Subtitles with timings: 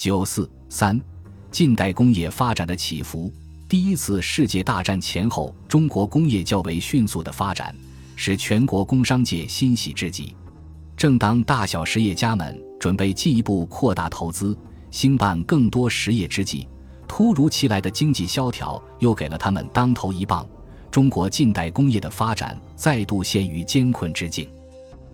[0.00, 0.98] 九四三，
[1.50, 3.30] 近代工业发展的起伏。
[3.68, 7.76] 第一次世界大战前后，中国工业较为迅速的发展，
[8.16, 10.34] 使全国工商界欣喜至极。
[10.96, 14.56] 正当大小实业家们准备进一步扩大投资、
[14.90, 16.66] 兴办更多实业之际，
[17.06, 20.48] 突如其来的经济萧条又给了他们当头一棒。
[20.90, 24.48] 中国近代工业的发展再度陷于艰困之境。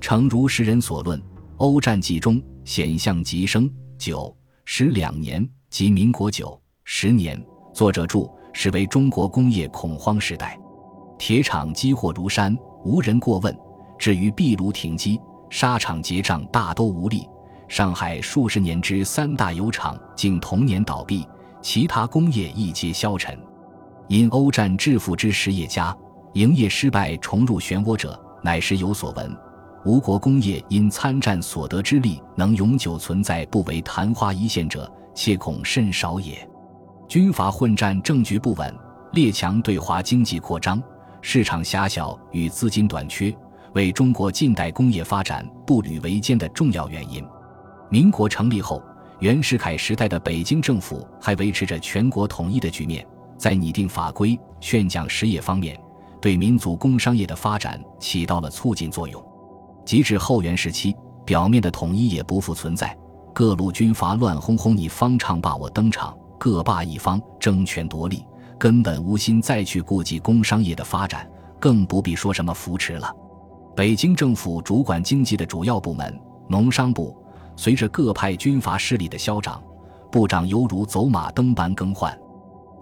[0.00, 1.20] 诚如时人所论，
[1.56, 3.68] 欧战季中险象急生，
[3.98, 4.32] 九
[4.68, 7.40] 十两年及民国九十年。
[7.72, 8.30] 作者注。
[8.52, 10.58] 是为中国工业恐慌时代，
[11.18, 13.54] 铁厂积货如山，无人过问；
[13.98, 17.28] 至于壁炉停机，纱厂结账大都无力。
[17.68, 21.28] 上海数十年之三大油厂竟同年倒闭，
[21.60, 23.38] 其他工业亦皆消沉。
[24.08, 25.94] 因欧战致富之实业家，
[26.32, 29.36] 营业失败重入漩涡者，乃时有所闻。
[29.86, 36.36] 吴国工业因参战所得之利能永久存在，不为昙花一现者，切恐甚少也。
[37.06, 38.74] 军阀混战，政局不稳，
[39.12, 40.82] 列强对华经济扩张，
[41.20, 43.32] 市场狭小与资金短缺，
[43.74, 47.24] 为中国近代工业发展步履维艰的重要原因。
[47.88, 48.82] 民国成立后，
[49.20, 53.06] 袁世凯时代的北京政府还维持着全国统一的局面，
[53.38, 55.78] 在拟定法规、宣讲实业方面，
[56.20, 59.24] 对民族工商业的发展起到了促进作用。
[59.86, 62.94] 及至后元时期，表面的统一也不复存在，
[63.32, 66.14] 各路军阀乱哄哄你方唱罢我登场。
[66.38, 68.22] 各霸一方争权夺利，
[68.58, 71.26] 根本无心再去顾及工商业的发展，
[71.58, 73.10] 更不必说什么扶持了。
[73.74, 77.16] 北京政府主管经济的主要部门农商部，
[77.56, 79.62] 随着各派军阀势力的消长，
[80.12, 82.16] 部长犹如走马灯般更换。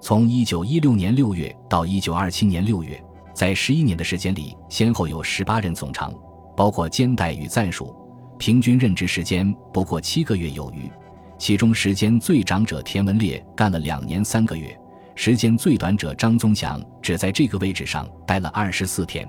[0.00, 3.00] 从一九一六年六月到一九二七年六月，
[3.32, 6.12] 在十一年的时间里，先后有十八任总长，
[6.56, 7.94] 包括兼代与暂署，
[8.38, 10.90] 平均任职时间不过七个月有余。
[11.36, 14.78] 其中时间最长者田文烈干了两年三个月，
[15.14, 19.28] 时间最短者张宗祥只在这个位置上待了二十四天。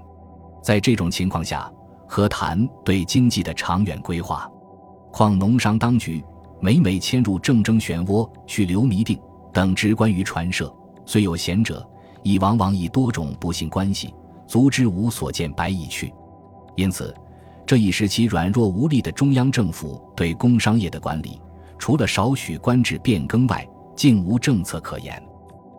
[0.62, 1.70] 在这种情况下，
[2.08, 4.50] 何谈对经济的长远规划？
[5.12, 6.24] 况农商当局
[6.60, 9.20] 每每迁入政争漩涡，去留迷定
[9.52, 10.74] 等职关于传社，
[11.06, 11.86] 虽有贤者，
[12.22, 14.14] 亦往往以多种不幸关系，
[14.48, 16.14] 足之无所见白易去。
[16.76, 17.14] 因此，
[17.66, 21.40] 这一时期软弱无力的中央政府对工商业的管理。
[21.78, 25.22] 除了少许官制变更外，竟无政策可言。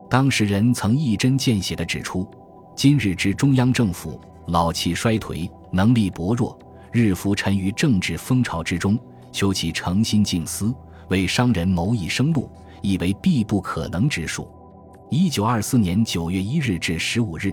[0.08, 2.28] 当事人曾一针见血地指出：
[2.74, 6.56] 今日之中央政府老气衰颓，能力薄弱，
[6.92, 8.98] 日浮沉于政治风潮之中，
[9.32, 10.72] 求其诚心静思，
[11.08, 12.50] 为商人谋一生路，
[12.82, 14.48] 以为必不可能之数。
[15.10, 17.52] 一九二四年九月一日至十五日，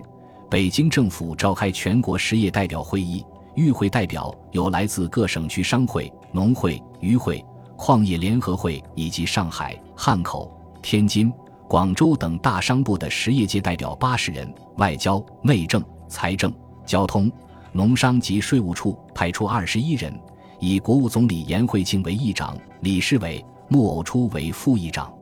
[0.50, 7.44] 北京政府召开全国实业代表会议，与会代表有来自各省区商会、农会、渔会。
[7.76, 11.30] 矿业联合会以及上海、汉口、天津、
[11.68, 16.54] 广州等大商部的实业界代表八十人，外交、内政、财政、
[16.86, 17.30] 交通、
[17.72, 20.16] 农商及税务处派出二十一人，
[20.60, 25.12] 以国务总理颜惠庆为议长，理事委木偶初为副议长。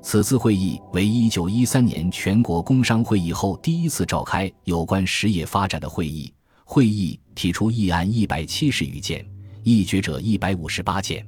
[0.00, 6.32] 此次会议为一九一三年全国工商会议后第一次召开有关实业发展的会议。
[6.72, 9.28] 会议提出议案一百七十余件，
[9.64, 11.26] 议决者一百五十八件。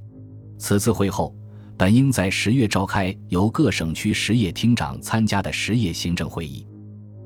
[0.57, 1.35] 此次会后，
[1.77, 6.65] 本应在十月召开由各省区实业厅长参加的实业行政会议，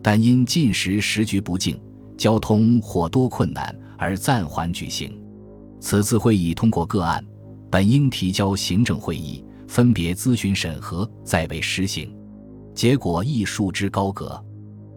[0.03, 1.79] 但因近时时局不静，
[2.17, 5.15] 交通或多困难而暂缓举行。
[5.79, 7.23] 此次会议通过个案，
[7.71, 12.11] 本应提交行政会议分别咨询审核，再为实行。
[12.75, 14.43] 结果亦束之高阁。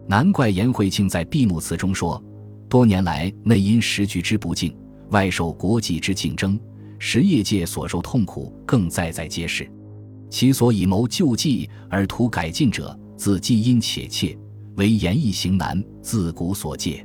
[0.08, 2.20] 难怪颜惠庆在闭幕词中说
[2.70, 4.74] ：“多年来内因时局之不静，
[5.10, 6.58] 外受国际之竞争。”
[7.02, 9.66] 实业界所受痛苦更在在皆是，
[10.28, 14.36] 其所以谋救济而图改进者，自既因且切，
[14.76, 17.02] 为言易行难，自古所戒。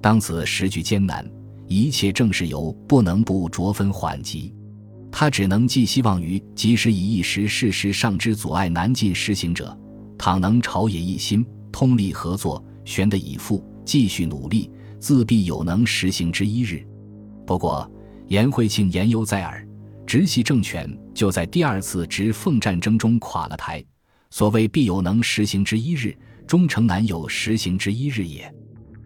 [0.00, 1.30] 当此时局艰难，
[1.68, 4.54] 一切正是由不能不着分缓急。
[5.12, 9.78] 他只能寄希望于即使以一时事实上之阻碍难尽实行者，
[10.16, 16.86] 倘能朝野一心，通力合作，悬得以赴，继续努力，自必有能实行之一日。
[17.46, 17.90] 不过。
[18.28, 19.64] 颜惠庆言犹在耳，
[20.04, 23.80] 直系政权就在第二次直奉战争中垮了台。
[24.30, 26.12] 所谓必有能实行之一日，
[26.44, 28.52] 终成难有实行之一日也。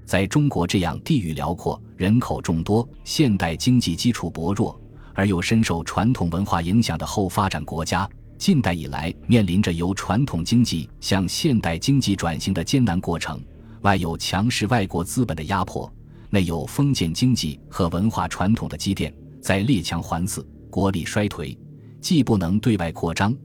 [0.06, 4.80] 在中国这样地域辽阔、人口众多、现代经济基础薄弱
[5.14, 8.08] 而又深受传统文化影响的后发展国家，
[8.38, 13.38] 近代以来面临着由传统经济向现代经济转型的艰难过程，
[13.82, 15.92] 外有强势外国资本的压迫。
[16.32, 19.12] 内有封建经济和文化传统的积淀，
[19.42, 21.58] 在列强环伺、国力衰颓、
[22.00, 23.36] 既不能对外扩张，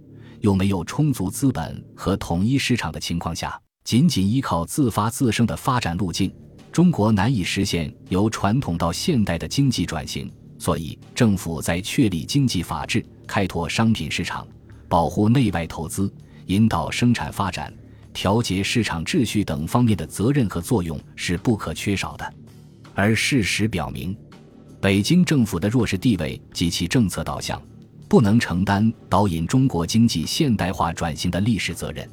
[0.41, 6.31] 又没有充足资本和统一市场的情况下，仅仅依靠自发自生的发展路径，
[6.71, 10.31] 中国难以实现由传统到现代的经济转型。
[10.59, 14.47] 所以，政府在确立经济法治、开拓商品市场、
[14.87, 16.13] 保护内外投资、
[16.45, 17.73] 引导生产发展、
[18.15, 22.33] 调节市场秩序等方面的责任和作用是不可缺少的。
[22.93, 24.15] 而事实表明，
[24.79, 27.61] 北京政府的弱势地位及其政策导向，
[28.07, 32.09] 不能承担导引中国经济现代化转型的历史责任。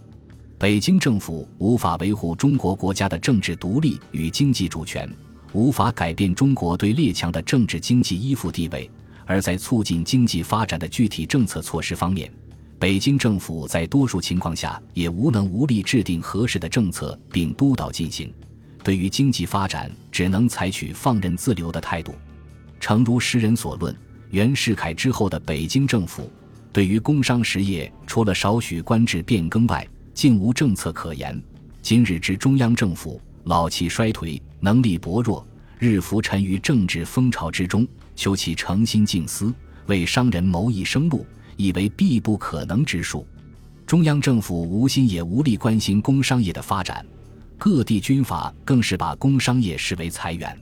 [0.58, 5.08] 北京政府无法维护中国国家的政治独立与经济主权。
[5.52, 8.90] 无法改变中国对列强的政治经济依附地位，
[9.26, 12.32] 而在促进经济发展的具体政策措施方面，
[12.82, 18.34] 北京政府在多数情况下也无能无力制定合适的政策并督导进行。
[18.82, 22.12] 对于经济发展，只能采取放任自流的态度。
[22.80, 23.96] 诚如诗人所论，
[24.30, 26.28] 袁世凯之后的北京政府，
[26.72, 31.40] 对于工商实业除了少许官制变更外，竟无政策可言。
[31.82, 33.22] 今日之中央政府。
[33.44, 35.46] 老气衰颓，能力薄弱，
[35.78, 37.86] 日浮沉于政治风潮之中。
[38.16, 39.54] 求其诚心静思，
[39.86, 41.24] 为商人谋一生路，
[41.56, 43.26] 以为必不可能之数。
[43.86, 47.04] 中央政府无心也无力关心工商业的发展，
[47.58, 50.56] 各地军阀更是把工商业视为财源。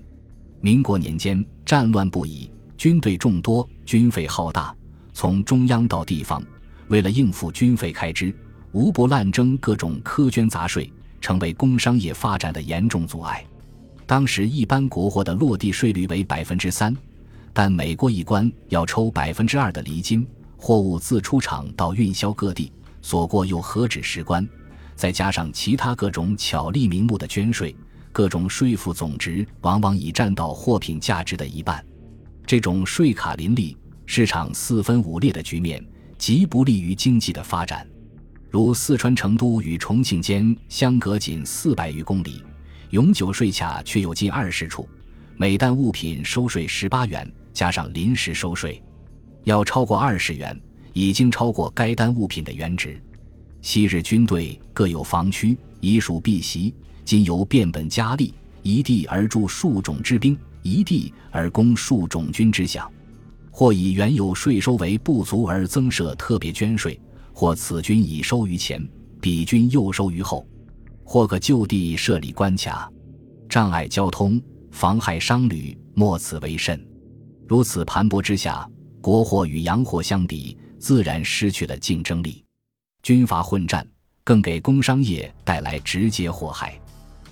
[0.61, 4.75] 民国年间，战乱不已，军队众多，军费浩大，
[5.13, 6.43] 从中央到地方，
[6.89, 8.35] 为了应付军费开支，
[8.73, 10.91] 无不滥征各种苛捐杂税。
[11.23, 13.45] 成为工商业发展的严重阻碍。
[14.07, 16.97] 当时一般国货的落地税率为百分之三，
[17.53, 20.27] 但每过一关要抽百分之二的厘金。
[20.61, 22.71] 货物自出厂到运销各地，
[23.01, 24.47] 所过又何止十关？
[24.95, 27.75] 再加上其他各种巧立名目的捐税，
[28.13, 31.83] 各种税负总值往往已占到货品价值的一半。
[32.47, 33.75] 这种税卡林立、
[34.05, 35.83] 市场四分五裂的局面，
[36.19, 37.89] 极不利于经济的发展。
[38.51, 42.45] 如四川成都与重庆间相隔仅四百余公里，
[42.91, 44.87] 永久税卡却有近二十处，
[45.39, 48.83] 每担物品收税十八元，加上临时收税，
[49.45, 50.59] 要超过二十元，
[50.93, 53.01] 已经超过该单物品的原值。
[53.63, 58.33] 昔日军队各有防区，以属避袭，今由变本加厉，
[58.63, 62.87] 一地而驻数种之兵，一地而攻数种军之饷，
[63.51, 66.99] 或以原有税收为不足而增设特别捐税。
[67.33, 68.87] 或此军已收于前，
[69.19, 70.45] 彼军又收于后；
[71.05, 72.91] 或可就地设立关卡，
[73.49, 74.39] 障碍交通，
[74.71, 76.79] 妨害商旅，莫此为甚。
[77.49, 78.69] 如此盘剥之下，
[79.01, 82.45] 国货与洋货相比，自然失去了竞争力。
[83.03, 83.87] 军阀混战，
[84.23, 86.79] 更给工商业带来直接祸害。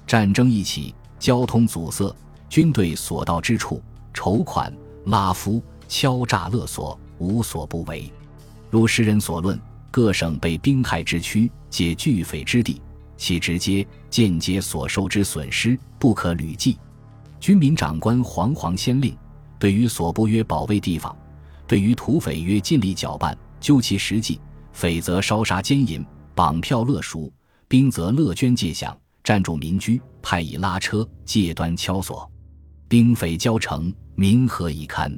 [0.07, 2.15] 战争一起，交通阻塞，
[2.49, 3.83] 军队所到之处，
[4.15, 4.75] 筹款、
[5.07, 8.11] 拉夫、敲诈勒索，无所不为。
[8.71, 9.59] 如诗人所论。
[9.91, 12.81] 各省被兵害之区，皆巨匪之地，
[13.17, 16.79] 其直接、间接所受之损失不可履计。
[17.41, 19.17] 军民长官惶惶先令，
[19.59, 21.17] 对于所部约保卫地方，
[21.69, 24.41] 对于土匪约尽力搅拌，究其实际，
[24.73, 26.05] 匪则烧杀奸淫，
[26.35, 27.31] 绑票勒赎；
[27.69, 32.29] 兵则乐捐借饷，占住民居，派以拉车，借端敲锁。
[32.89, 35.17] 兵匪交城，民何以堪？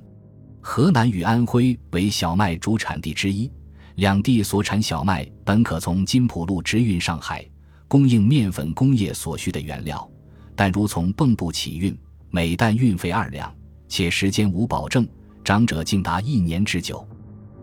[0.60, 3.48] 河南与安徽为小麦主产地之一。
[3.94, 7.48] 两地所产小麦本可从金浦路直运上海，
[7.86, 10.10] 供应面粉工业所需的原料，
[10.56, 11.96] 但如从蚌埠起运，
[12.30, 13.54] 每担运费二两，
[13.88, 15.06] 且时间无保证，
[15.44, 17.06] 长者竟达一年之久。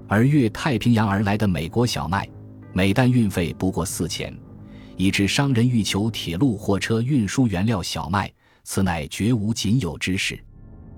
[0.08, 2.28] 而越太平洋而来的美国小麦，
[2.74, 4.34] 每担运费不过四钱，
[4.96, 8.32] 以致商人欲求铁路货车运输原料小麦，
[8.64, 10.42] 此乃绝无仅有之事。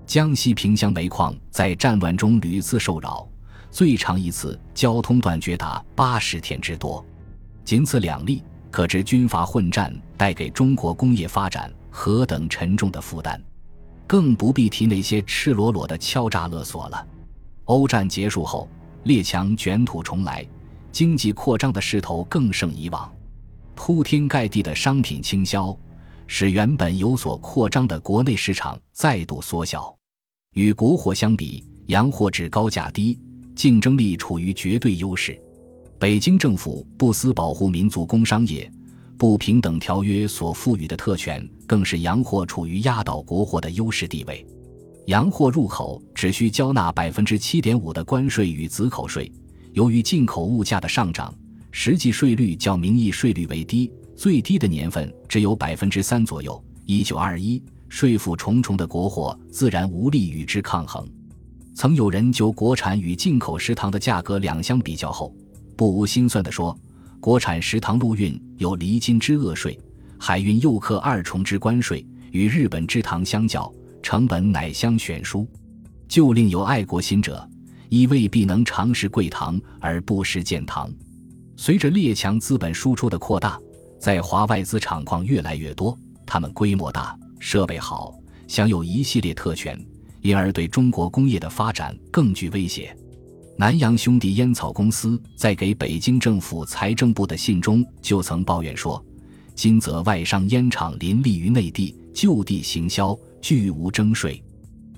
[0.06, 3.28] 江西萍乡煤矿在战乱中屡次受扰。
[3.70, 7.04] 最长一次交通断绝达八十天之多，
[7.64, 13.40] 仅此两例，可知军阀混战带给中国工业发展何等沉重的负担。
[14.10, 17.06] 更不必提那些赤裸裸的敲诈勒索了。
[17.66, 18.68] 欧战结束后，
[19.04, 20.44] 列强卷土重来，
[20.90, 23.08] 经济扩张的势头更胜以往，
[23.76, 25.78] 铺天盖地的商品倾销，
[26.26, 29.94] 使原本有所扩张的国内市场再度缩小。
[30.54, 33.16] 与国货相比，洋货质高价低。
[33.54, 35.40] 竞争力处于绝对优势，
[36.00, 38.68] 北京政府不思保护民族工商业，
[39.20, 44.46] 不平等条约所赋予的特权，更是洋货处于压倒国货的优势地位。
[45.08, 49.30] 洋货入口只需交纳百分之七点五的关税与子口税，
[49.74, 51.34] 由于进口物价的上涨，
[51.70, 56.58] 实际税率较名义税率为低，最低的年份只有百分之三左右。
[56.86, 61.06] 一九二一，税负重重的国货自然无力与之抗衡。
[61.74, 65.30] 曾有人就国产与进口食堂的价格两相比较后，
[65.76, 66.74] 不无心酸地说
[67.20, 69.78] ：“国产食堂陆运有离金之恶税，
[70.18, 73.70] 海运又课二重之关税，与日本之糖相较，
[74.02, 75.46] 成本乃相悬殊。
[76.08, 77.46] 就令有爱国心者，
[77.90, 80.90] 亦未必能尝食贵糖而不食贱糖。”
[81.56, 83.60] 随着列强资本输出的扩大，
[84.00, 88.14] 在华外资厂矿越来越多，他们规模大，设备好，
[88.48, 89.78] 享有一系列特权。
[90.22, 92.94] 因而对中国工业的发展更具威胁。
[93.60, 99.04] 南洋兄弟烟草公司在给北京政府财政部的信中就曾抱怨说
[99.54, 104.42] ：“今则外商烟厂林立于内地，就地行销，俱无征税。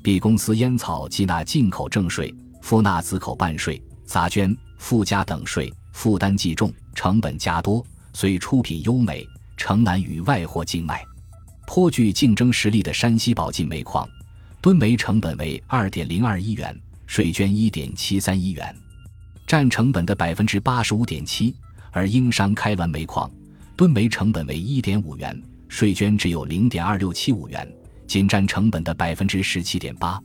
[0.01, 9.27] B 公司烟草既纳进口正税，复纳自口半税、杂捐、附加等税，负担既重，成本加多，虽出品优美，
[9.57, 11.05] 诚难与外货竞卖。
[11.67, 14.09] 颇具竞争实力的山西宝晋煤矿。”
[14.63, 16.81] 吨煤成本为二点零二亿元，
[17.13, 18.75] 税捐一点七三亿元，
[19.47, 21.55] 占成本的百分之八十五点七。
[21.91, 23.31] 而英商开滦煤矿，
[23.77, 27.71] 吨煤成本为一点五元，税捐只有零点二六七五元，
[28.07, 30.19] 仅占成本的百分之十七点八。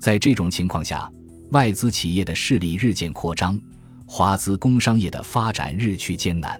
[0.00, 1.06] 在这种情况下，
[1.50, 3.60] 外资企业的势力日渐扩张，
[4.06, 6.58] 华资工商业的发展日趋艰难。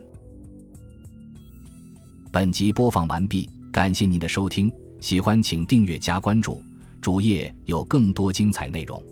[2.30, 6.62] 本集播放完毕，感谢您的收听，喜欢请订阅加关注。
[7.00, 9.02] 主页有更多精彩内容。